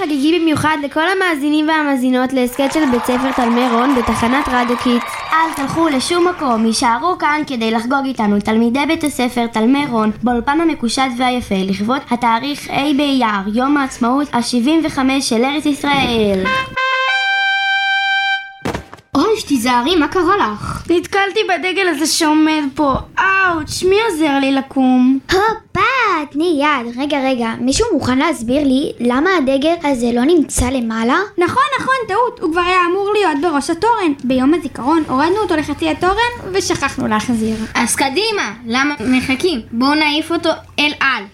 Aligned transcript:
חגיגי 0.00 0.38
במיוחד 0.38 0.76
לכל 0.84 1.00
המאזינים 1.08 1.68
והמאזינות 1.68 2.32
להסכת 2.32 2.72
של 2.72 2.90
בית 2.90 3.04
ספר 3.04 3.32
תלמי 3.36 3.68
רון 3.72 3.94
בתחנת 3.94 4.48
רדיו 4.48 4.76
קידס. 4.76 5.02
אל 5.32 5.52
תלכו 5.56 5.88
לשום 5.88 6.28
מקום, 6.28 6.66
הישארו 6.66 7.18
כאן 7.18 7.42
כדי 7.46 7.70
לחגוג 7.70 8.04
איתנו 8.04 8.40
תלמידי 8.40 8.86
בית 8.86 9.04
הספר 9.04 9.46
תלמי 9.46 9.86
רון 9.86 10.10
באולפן 10.22 10.60
המקושט 10.60 11.10
והיפה 11.18 11.54
לכבוד 11.58 12.00
התאריך 12.10 12.70
ה' 12.70 12.94
באייר, 12.96 13.54
יום 13.54 13.76
העצמאות 13.76 14.34
ה-75 14.34 14.98
של 15.20 15.44
ארץ 15.44 15.66
ישראל. 15.66 16.44
אוי, 19.40 19.48
תיזהרי, 19.48 19.96
מה 19.96 20.08
קרה 20.08 20.36
לך? 20.36 20.84
נתקלתי 20.90 21.40
בדגל 21.48 21.88
הזה 21.88 22.06
שעומד 22.06 22.62
פה. 22.74 22.94
אאוץ', 23.18 23.82
מי 23.82 23.96
עוזר 24.10 24.38
לי 24.38 24.52
לקום? 24.52 25.18
הופה, 25.32 26.30
תני 26.30 26.62
יד. 26.62 26.98
רגע, 26.98 27.18
רגע, 27.24 27.54
מישהו 27.60 27.86
מוכן 27.92 28.18
להסביר 28.18 28.64
לי 28.64 28.92
למה 29.00 29.30
הדגל 29.38 29.74
הזה 29.84 30.10
לא 30.14 30.24
נמצא 30.24 30.70
למעלה? 30.70 31.18
נכון, 31.38 31.62
נכון, 31.80 31.94
טעות. 32.08 32.40
הוא 32.40 32.52
כבר 32.52 32.60
היה 32.60 32.78
אמור 32.90 33.12
להיות 33.12 33.36
בראש 33.42 33.70
התורן. 33.70 34.12
ביום 34.24 34.54
הזיכרון 34.54 35.02
הורדנו 35.08 35.36
אותו 35.36 35.56
לחצי 35.56 35.88
התורן 35.88 36.52
ושכחנו 36.52 37.08
להחזיר. 37.08 37.56
אז 37.74 37.96
קדימה, 37.96 38.52
למה 38.66 38.94
מחכים? 39.00 39.60
בואו 39.72 39.94
נניף 39.94 40.32
אותו 40.32 40.50
אל 40.78 40.92
על. 41.00 41.24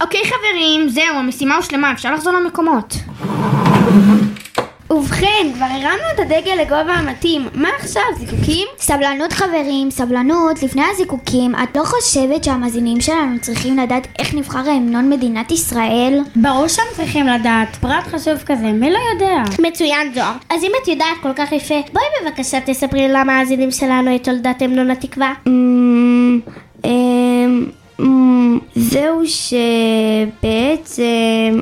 אוקיי 0.00 0.20
חברים, 0.24 0.88
זהו, 0.88 1.16
המשימה 1.18 1.56
הושלמה, 1.56 1.92
אפשר 1.92 2.14
לחזור 2.14 2.32
למקומות. 2.32 2.94
ובכן, 4.90 5.46
כבר 5.54 5.64
הרמנו 5.64 6.02
את 6.14 6.20
הדגל 6.20 6.54
לגובה 6.60 6.92
המתאים, 6.92 7.48
מה 7.54 7.68
עכשיו, 7.78 8.02
זיקוקים? 8.18 8.66
סבלנות 8.78 9.32
חברים, 9.32 9.90
סבלנות. 9.90 10.62
לפני 10.62 10.82
הזיקוקים, 10.92 11.54
את 11.54 11.76
לא 11.76 11.84
חושבת 11.84 12.44
שהמאזינים 12.44 13.00
שלנו 13.00 13.40
צריכים 13.40 13.78
לדעת 13.78 14.06
איך 14.18 14.34
נבחר 14.34 14.70
המנון 14.70 15.10
מדינת 15.10 15.52
ישראל? 15.52 16.20
ברור 16.36 16.68
שהם 16.68 16.86
צריכים 16.96 17.26
לדעת, 17.26 17.76
פרט 17.76 18.04
חשוב 18.04 18.38
כזה, 18.46 18.66
מי 18.66 18.90
לא 18.90 18.98
יודע? 19.14 19.42
מצוין 19.58 20.14
זוהר. 20.14 20.32
אז 20.50 20.64
אם 20.64 20.70
את 20.82 20.88
יודעת 20.88 21.16
כל 21.22 21.32
כך 21.36 21.52
יפה, 21.52 21.74
בואי 21.92 22.04
בבקשה 22.22 22.58
תספרי 22.60 23.08
למאזינים 23.08 23.70
שלנו 23.70 24.16
את 24.16 24.24
תולדת 24.24 24.62
המנון 24.62 24.90
התקווה. 24.90 25.32
אמ, 28.00 28.58
זהו 28.76 29.22
שבעצם 29.26 31.02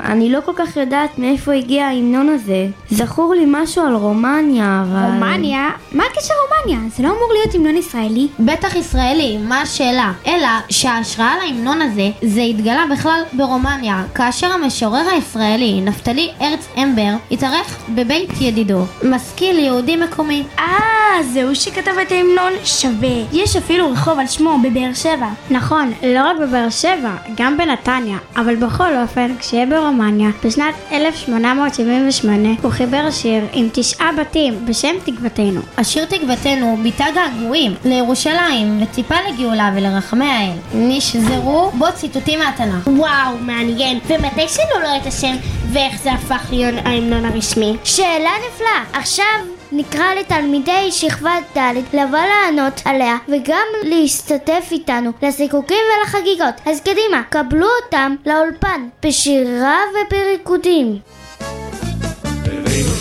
אני 0.04 0.32
לא 0.32 0.40
כל 0.44 0.52
כך 0.56 0.76
יודעת 0.76 1.18
מאיפה 1.18 1.52
הגיע 1.52 1.86
ההמנון 1.86 2.28
הזה. 2.28 2.66
זכור 2.90 3.34
לי 3.34 3.44
משהו 3.48 3.82
על 3.82 3.94
רומניה, 3.94 4.84
אבל... 4.88 5.12
רומניה? 5.12 5.70
מה 5.92 6.04
הקשר 6.10 6.34
רומניה? 6.44 6.88
זה 6.96 7.02
לא 7.02 7.08
אמור 7.08 7.32
להיות 7.32 7.54
המנון 7.54 7.76
ישראלי? 7.76 8.28
בטח 8.40 8.76
ישראלי, 8.76 9.38
מה 9.38 9.60
השאלה? 9.60 10.12
אלא 10.26 10.48
שההשראה 10.68 11.34
להמנון 11.44 11.82
הזה, 11.82 12.10
זה 12.22 12.40
התגלה 12.40 12.84
בכלל 12.92 13.20
ברומניה, 13.32 14.04
כאשר 14.14 14.52
המשורר 14.52 15.08
הישראלי, 15.12 15.80
נפתלי 15.80 16.30
ארץ 16.40 16.68
אמבר, 16.82 17.10
התארח 17.30 17.78
בבית 17.88 18.30
ידידו, 18.40 18.80
משכיל 19.02 19.58
יהודי 19.58 19.96
מקומי. 19.96 20.42
אה, 20.58 21.03
זהו 21.22 21.54
שכתב 21.54 21.92
את 22.02 22.12
ההמנון? 22.12 22.52
שווה. 22.64 23.08
יש 23.32 23.56
אפילו 23.56 23.90
רחוב 23.90 24.18
על 24.18 24.26
שמו 24.26 24.58
בבאר 24.62 24.94
שבע. 24.94 25.28
נכון, 25.50 25.92
לא 26.02 26.20
רק 26.20 26.36
בבאר 26.40 26.70
שבע, 26.70 27.14
גם 27.36 27.56
בנתניה, 27.56 28.16
אבל 28.36 28.56
בכל 28.56 28.96
אופן, 29.02 29.34
כשיהיה 29.38 29.66
ברומניה, 29.66 30.28
בשנת 30.44 30.74
1878 30.92 32.48
הוא 32.62 32.70
חיבר 32.70 33.10
שיר 33.10 33.44
עם 33.52 33.68
תשעה 33.72 34.10
בתים 34.20 34.66
בשם 34.66 34.94
תקוותנו. 35.04 35.60
השיר 35.76 36.04
תקוותנו 36.04 36.78
ביטא 36.82 37.04
געגועים 37.14 37.74
לירושלים 37.84 38.82
וציפה 38.82 39.14
לגאולה 39.28 39.70
ולרחמי 39.76 40.24
האל. 40.26 40.56
נשזרו 40.74 41.70
בו 41.70 41.86
ציטוטים 41.94 42.38
מהתנ"ך. 42.38 42.86
וואו, 42.86 43.38
מעניין. 43.40 43.98
ומתי 44.06 44.48
שינו 44.48 44.80
לו 44.82 44.88
את 45.02 45.06
השם, 45.06 45.36
ואיך 45.72 46.02
זה 46.02 46.12
הפך 46.12 46.46
להיות 46.50 46.74
ההמנון 46.84 47.24
הרשמי? 47.24 47.76
שאלה 47.84 48.30
נפלאה. 48.48 49.00
עכשיו 49.00 49.24
נקרא 49.72 50.14
לתלמידי 50.14 50.92
שכבת 50.92 51.42
ד' 51.56 51.74
לבוא 51.92 52.18
לענות 52.18 52.82
עליה 52.84 53.16
וגם 53.28 53.66
להשתתף 53.82 54.68
איתנו 54.70 55.10
לזיקוקים 55.22 55.78
ולחגיגות. 56.00 56.54
אז 56.66 56.80
קדימה, 56.80 57.22
קבלו 57.28 57.66
אותם 57.84 58.14
לאולפן 58.26 58.88
בשירה 59.06 59.78
ובריקודים. 59.90 60.98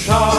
הבאנו 0.09 0.32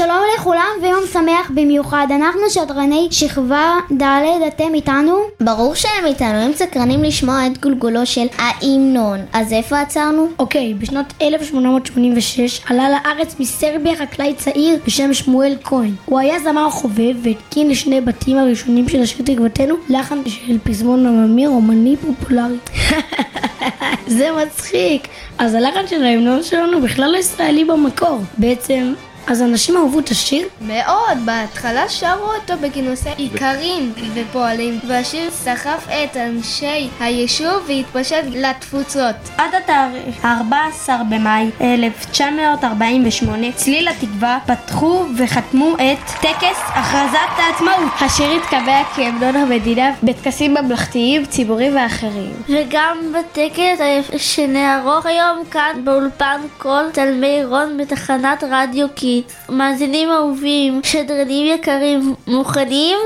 שלום. 0.00 0.20
לכולם 0.40 0.70
ויום 0.82 1.00
שמח 1.12 1.50
במיוחד. 1.54 2.06
אנחנו 2.10 2.40
שדרני 2.50 3.08
שכבה 3.10 3.78
ד', 4.02 4.42
אתם 4.48 4.74
איתנו? 4.74 5.18
ברור 5.40 5.74
שהם 5.74 6.06
איתנו, 6.06 6.34
הם 6.34 6.52
סקרנים 6.52 7.02
לשמוע 7.02 7.46
את 7.46 7.58
גולגולו 7.58 8.06
של 8.06 8.26
ההמנון. 8.38 9.18
אז 9.32 9.52
איפה 9.52 9.80
עצרנו? 9.80 10.28
אוקיי, 10.38 10.74
בשנת 10.74 11.14
1886 11.22 12.60
עלה 12.66 12.88
לארץ 12.90 13.36
מסרביה 13.40 13.96
חקלאי 13.96 14.34
צעיר 14.34 14.78
בשם 14.86 15.14
שמואל 15.14 15.56
כהן. 15.64 15.94
הוא 16.04 16.18
היה 16.18 16.38
זמר 16.38 16.70
חובב 16.70 17.14
והתקין 17.22 17.70
לשני 17.70 18.00
בתים 18.00 18.38
הראשונים 18.38 18.88
של 18.88 19.02
השיר 19.02 19.26
תקוותנו 19.26 19.74
לחן 19.88 20.18
של 20.26 20.58
פזמון 20.64 21.06
עממי 21.06 21.46
רומני 21.46 21.96
פופולרי. 21.96 22.56
זה 24.18 24.28
מצחיק. 24.42 25.08
אז 25.38 25.54
הלחן 25.54 25.86
של 25.86 26.04
ההמנון 26.04 26.42
שלנו 26.42 26.80
בכלל 26.80 27.10
לא 27.10 27.16
ישראלי 27.16 27.64
במקור. 27.64 28.18
בעצם, 28.38 28.94
אז 29.26 29.42
אנשים 29.42 29.76
אהבו 29.76 29.98
את 29.98 30.08
השיר? 30.08 30.48
מאוד, 30.60 31.18
בהתחלה 31.24 31.88
שרו 31.88 32.32
אותו 32.40 32.54
בכינוסי 32.62 33.08
איכרים 33.18 33.92
ופועלים, 34.14 34.78
והשיר 34.88 35.30
סחף 35.30 35.86
את 35.88 36.16
אנשי 36.16 36.88
היישוב 37.00 37.68
והתפשט 37.68 38.24
לתפוצות. 38.34 39.16
עד 39.36 39.54
התאריך 39.54 40.24
14 40.24 40.96
במאי 41.10 41.50
1948 41.60 43.52
צליל 43.52 43.88
התקווה 43.88 44.38
פתחו 44.46 45.04
וחתמו 45.16 45.74
את 45.74 46.10
טקס 46.20 46.60
הכרזת 46.66 47.36
העצמאות. 47.36 47.92
השיר 48.00 48.30
התקבע 48.30 48.82
כהמנון 48.94 49.36
המדינה 49.36 49.92
בטקסים 50.02 50.54
ממלכתיים, 50.54 51.26
ציבוריים 51.26 51.76
ואחרים. 51.76 52.32
וגם 52.48 52.98
בטקס 53.12 53.80
שנערוך 54.16 55.06
היום 55.06 55.38
כאן 55.50 55.80
באולפן 55.84 56.40
כל 56.58 56.82
תלמי 56.92 57.44
רון 57.44 57.76
בתחנת 57.76 58.44
רדיו 58.50 58.86
קיט. 58.94 59.09
מאזינים 59.48 60.08
אהובים, 60.10 60.80
שדרנים 60.82 61.46
יקרים, 61.46 62.14
מוכנים? 62.26 62.98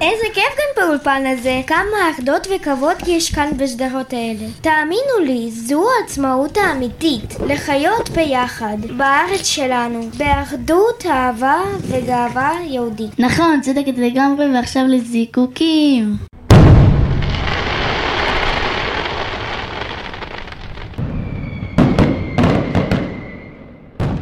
איזה 0.00 0.24
כיף 0.34 0.54
כאן 0.56 0.84
באולפן 0.84 1.22
הזה, 1.26 1.60
כמה 1.66 2.10
אחדות 2.10 2.46
וכבוד 2.56 2.96
יש 3.06 3.34
כאן 3.34 3.50
בשדרות 3.56 4.12
האלה. 4.12 4.46
תאמינו 4.60 5.18
לי, 5.26 5.50
זו 5.50 5.84
העצמאות 6.00 6.56
האמיתית, 6.56 7.34
לחיות 7.46 8.10
ביחד, 8.10 8.76
בארץ 8.96 9.46
שלנו, 9.46 10.00
באחדות, 10.18 11.06
אהבה 11.06 11.62
וגאווה 11.80 12.52
יהודית. 12.64 13.18
נכון, 13.18 13.60
צודקת 13.60 13.98
לגמרי, 13.98 14.54
ועכשיו 14.54 14.82
לזיקוקים. 14.88 16.16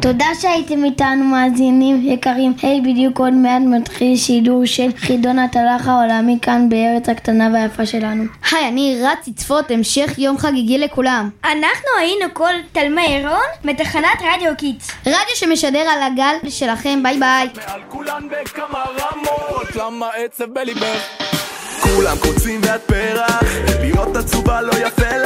תודה 0.07 0.27
שהייתם 0.41 0.85
איתנו 0.85 1.25
מאזינים 1.25 2.01
יקרים. 2.05 2.55
היי, 2.63 2.81
בדיוק 2.81 3.19
עוד 3.19 3.33
מעט 3.33 3.63
מתחיל 3.63 4.17
שידור 4.17 4.67
של 4.67 4.89
חידון 4.97 5.39
התנ"ך 5.39 5.89
העולמי 5.89 6.39
כאן 6.43 6.69
בארץ 6.69 7.09
הקטנה 7.09 7.49
והיפה 7.53 7.87
שלנו. 7.87 8.25
היי, 8.53 8.69
אני 8.69 9.03
רץ 9.03 9.29
לצפות 9.29 9.71
המשך 9.71 10.19
יום 10.19 10.39
חגיגי 10.39 10.79
לכולם. 10.79 11.31
אנחנו 11.45 11.89
היינו 11.99 12.25
כל 12.33 12.53
תלמי 12.73 13.23
רון 13.23 13.73
בתחנת 13.73 14.23
רדיו 14.35 14.53
קידס. 14.59 14.91
רדיו 15.07 15.35
שמשדר 15.35 15.79
על 15.79 16.03
הגל 16.03 16.51
שלכם, 16.51 17.03
ביי 17.03 17.19
ביי. 17.19 17.49
מעל 17.67 17.81
כולן 17.89 18.29
בכמה 18.29 18.85
רמות, 18.85 19.77
למה 19.77 20.09
עצב 20.17 20.45
בליבך? 20.45 21.27
כולן 21.83 22.17
קוצים 22.21 22.61
ואת 22.65 22.83
פרח, 22.83 23.45
להיות 23.81 24.17
עצובה 24.17 24.63
לא 24.63 24.73
יפה 24.73 25.17
לך, 25.17 25.26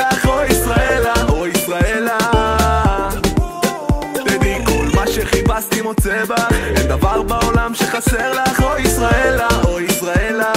רוצה 5.90 6.25
בך 6.28 6.52
אין 6.76 6.88
דבר 6.88 7.22
בעולם 7.22 7.75
שחסר 7.75 8.32
לך 8.32 8.62
אוי 8.62 8.82
ישראלה, 8.82 9.48
אוי 9.64 9.82
ישראלה 9.82 10.52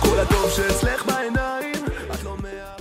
כל 0.00 0.20
הטוב 0.20 0.50
שאצלך 0.56 1.06
בעיניים 1.06 1.84
את 2.14 2.24
לא 2.24 2.36
מאה 2.42 2.76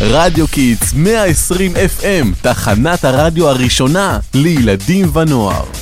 רדיו 0.00 0.48
קידס 0.48 0.92
120 0.94 1.72
FM, 1.76 2.26
תחנת 2.42 3.04
הרדיו 3.04 3.48
הראשונה 3.48 4.18
לילדים 4.34 5.16
ונוער. 5.16 5.81